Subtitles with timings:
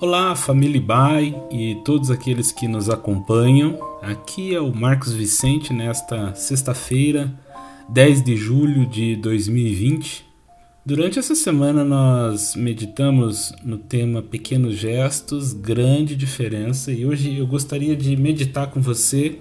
[0.00, 3.78] Olá, família Bai e todos aqueles que nos acompanham.
[4.02, 7.32] Aqui é o Marcos Vicente nesta sexta-feira,
[7.88, 10.26] 10 de julho de 2020.
[10.84, 17.94] Durante essa semana nós meditamos no tema Pequenos Gestos, Grande Diferença e hoje eu gostaria
[17.94, 19.38] de meditar com você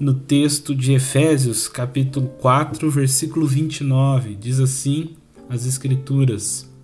[0.00, 4.34] no texto de Efésios, capítulo 4, versículo 29.
[4.34, 5.10] Diz assim
[5.48, 6.75] as Escrituras.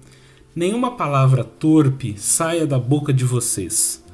[0.55, 4.05] Nenhuma palavra torpe saia da boca de vocês,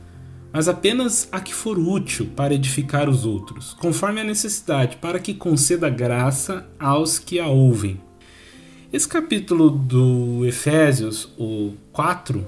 [0.53, 5.35] mas apenas a que for útil para edificar os outros, conforme a necessidade, para que
[5.35, 8.01] conceda graça aos que a ouvem.
[8.93, 12.47] Esse capítulo do Efésios, o 4,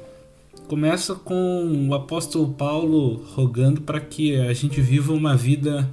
[0.68, 5.90] começa com o apóstolo Paulo rogando para que a gente viva uma vida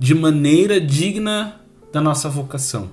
[0.00, 1.60] de maneira digna
[1.92, 2.90] da nossa vocação.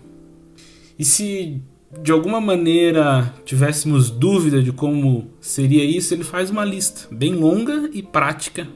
[0.98, 1.60] E se
[2.02, 7.90] de alguma maneira tivéssemos dúvida de como seria isso, ele faz uma lista bem longa
[7.94, 8.68] e prática,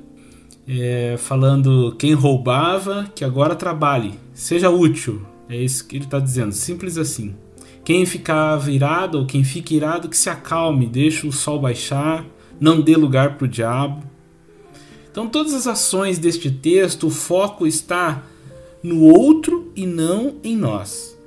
[0.67, 5.21] é, falando quem roubava, que agora trabalhe, seja útil.
[5.49, 7.35] É isso que ele está dizendo, simples assim.
[7.83, 12.25] Quem ficava irado ou quem fica irado, que se acalme, deixe o sol baixar,
[12.59, 14.03] não dê lugar para o diabo.
[15.11, 18.23] Então, todas as ações deste texto, o foco está
[18.81, 21.17] no outro e não em nós.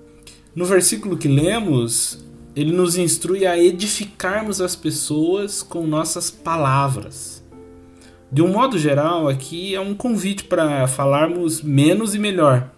[0.55, 2.25] No versículo que lemos,
[2.55, 7.45] ele nos instrui a edificarmos as pessoas com nossas palavras.
[8.31, 12.71] De um modo geral, aqui é um convite para falarmos menos e melhor.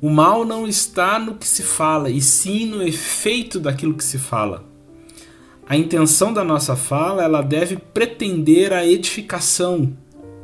[0.00, 4.16] O mal não está no que se fala, e sim no efeito daquilo que se
[4.16, 4.64] fala.
[5.68, 9.92] A intenção da nossa fala, ela deve pretender a edificação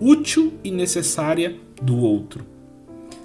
[0.01, 2.54] útil e necessária do outro.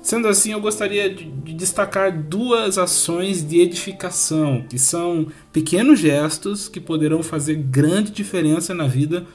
[0.09, 6.67] Sendo assim, eu gostaria de, de destacar duas ações de edificação, que são pequenos gestos
[6.67, 9.27] que poderão fazer grande diferença na vida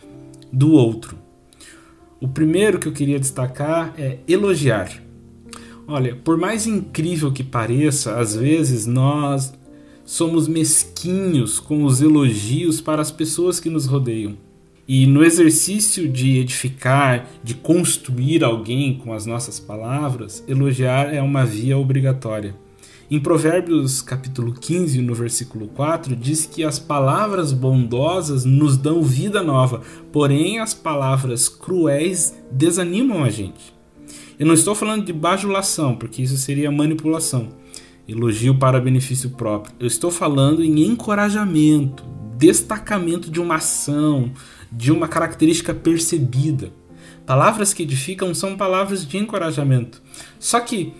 [0.52, 1.16] do outro.
[2.20, 4.90] O primeiro que eu queria destacar é elogiar.
[5.86, 9.54] Olha, por mais incrível que pareça, às vezes nós
[10.04, 14.36] somos mesquinhos com os elogios para as pessoas que nos rodeiam.
[14.86, 21.46] E no exercício de edificar, de construir alguém com as nossas palavras, elogiar é uma
[21.46, 22.54] via obrigatória.
[23.10, 29.42] Em Provérbios capítulo 15, no versículo 4, diz que as palavras bondosas nos dão vida
[29.42, 29.80] nova,
[30.12, 33.74] porém as palavras cruéis desanimam a gente.
[34.38, 37.48] Eu não estou falando de bajulação, porque isso seria manipulação,
[38.06, 39.74] elogio para benefício próprio.
[39.80, 42.04] Eu estou falando em encorajamento,
[42.44, 44.32] destacamento de uma ação,
[44.70, 46.72] de uma característica percebida.
[47.24, 50.02] Palavras que edificam são palavras de encorajamento.
[50.38, 50.92] Só que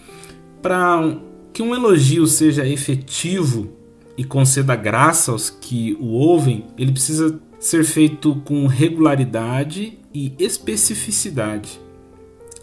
[0.63, 1.19] para
[1.53, 3.71] que um elogio seja efetivo
[4.17, 11.81] e conceda graça aos que o ouvem, ele precisa ser feito com regularidade e especificidade.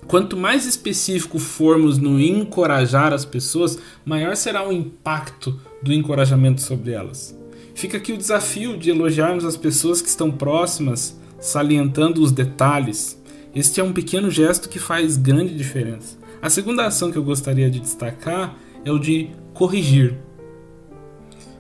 [0.08, 6.92] Quanto mais específico formos no encorajar as pessoas, maior será o impacto do encorajamento sobre
[6.92, 7.41] elas.
[7.82, 13.20] Fica aqui o desafio de elogiarmos as pessoas que estão próximas, salientando os detalhes.
[13.56, 16.16] Este é um pequeno gesto que faz grande diferença.
[16.40, 18.56] A segunda ação que eu gostaria de destacar
[18.86, 20.16] é o de corrigir.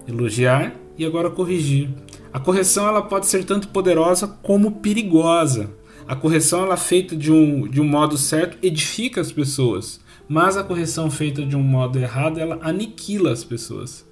[0.08, 1.90] Elogiar e agora corrigir.
[2.31, 5.72] A correção ela pode ser tanto poderosa como perigosa.
[6.08, 10.00] A correção ela feita de um, de um modo certo edifica as pessoas,
[10.30, 14.11] mas a correção feita de um modo errado ela aniquila as pessoas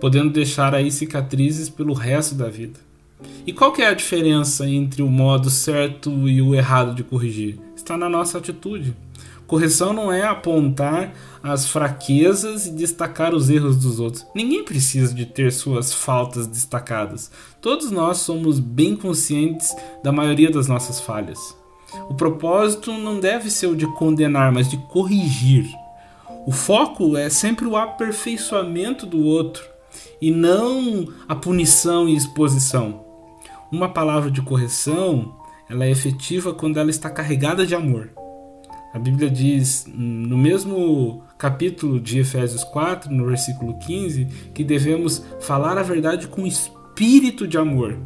[0.00, 2.78] podendo deixar aí cicatrizes pelo resto da vida.
[3.46, 7.58] E qual que é a diferença entre o modo certo e o errado de corrigir?
[7.74, 8.94] Está na nossa atitude.
[9.46, 14.26] Correção não é apontar as fraquezas e destacar os erros dos outros.
[14.34, 17.30] Ninguém precisa de ter suas faltas destacadas.
[17.60, 21.56] Todos nós somos bem conscientes da maioria das nossas falhas.
[22.10, 25.66] O propósito não deve ser o de condenar, mas de corrigir.
[26.44, 29.75] O foco é sempre o aperfeiçoamento do outro
[30.20, 33.04] e não a punição e exposição.
[33.70, 35.34] Uma palavra de correção,
[35.68, 38.10] ela é efetiva quando ela está carregada de amor.
[38.94, 45.76] A Bíblia diz no mesmo capítulo de Efésios 4, no versículo 15, que devemos falar
[45.76, 47.98] a verdade com espírito de amor,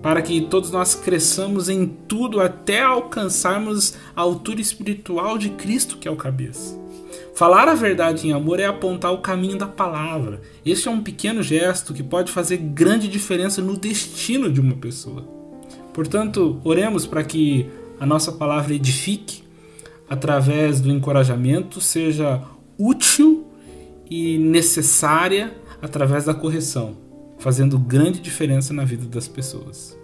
[0.00, 6.08] para que todos nós cresçamos em tudo até alcançarmos a altura espiritual de Cristo, que
[6.08, 6.78] é o cabeça.
[7.38, 10.40] Falar a verdade em amor é apontar o caminho da palavra.
[10.66, 15.22] Este é um pequeno gesto que pode fazer grande diferença no destino de uma pessoa.
[15.94, 17.70] Portanto, oremos para que
[18.00, 19.44] a nossa palavra edifique
[20.10, 22.42] através do encorajamento, seja
[22.76, 23.46] útil
[24.10, 26.96] e necessária através da correção,
[27.38, 29.96] fazendo grande diferença na vida das pessoas.